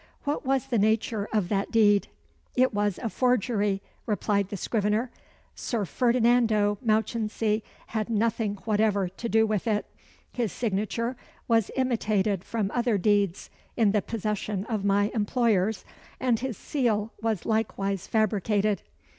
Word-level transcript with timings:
What 0.23 0.43
was 0.43 0.65
the 0.65 0.79
nature 0.79 1.27
of 1.31 1.47
that 1.49 1.69
deed?" 1.69 2.07
"It 2.55 2.73
was 2.73 2.97
a 2.97 3.07
forgery," 3.07 3.83
replied 4.07 4.49
the 4.49 4.57
scrivener. 4.57 5.11
"Sir 5.53 5.85
Ferdinando 5.85 6.79
Mounchensey 6.81 7.61
had 7.85 8.09
nothing 8.09 8.55
whatever 8.65 9.09
to 9.09 9.29
do 9.29 9.45
with 9.45 9.67
it. 9.67 9.85
His 10.33 10.51
signature 10.51 11.17
was 11.47 11.69
imitated 11.75 12.43
from 12.43 12.71
other 12.73 12.97
deeds 12.97 13.51
in 13.77 13.91
the 13.91 14.01
possession 14.01 14.65
of 14.65 14.83
my 14.83 15.11
employers, 15.13 15.85
and 16.19 16.39
his 16.39 16.57
seal 16.57 17.13
was 17.21 17.45
likewise 17.45 18.07
fabricated." 18.07 18.81